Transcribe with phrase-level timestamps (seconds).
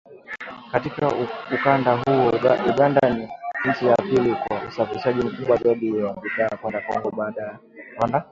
[0.71, 1.11] Katika
[1.55, 2.29] ukanda huo
[2.69, 3.29] Uganda ni
[3.69, 7.59] nchi ya pili kwa usafirishaji mkubwa zaidi wa bidhaa kwenda Kongo baada ya
[7.97, 8.19] Rwanda